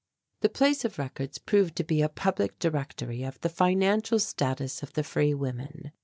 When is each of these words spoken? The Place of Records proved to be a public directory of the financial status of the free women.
The 0.39 0.49
Place 0.49 0.83
of 0.83 0.97
Records 0.97 1.37
proved 1.37 1.75
to 1.75 1.83
be 1.83 2.01
a 2.01 2.09
public 2.09 2.57
directory 2.57 3.21
of 3.21 3.39
the 3.41 3.49
financial 3.49 4.17
status 4.17 4.81
of 4.81 4.93
the 4.93 5.03
free 5.03 5.35
women. 5.35 5.91